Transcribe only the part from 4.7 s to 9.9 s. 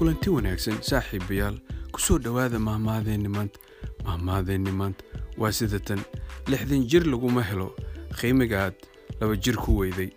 maanta waa sidatan. Lixdan jir laguma helo. Qiimigaad laba jir ku